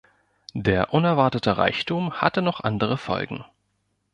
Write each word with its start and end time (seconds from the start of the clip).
Der 0.55 0.95
unerwartete 0.95 1.57
Reichtum 1.59 2.13
hatte 2.21 2.41
noch 2.41 2.61
andere 2.61 2.97
Folgen. 2.97 3.45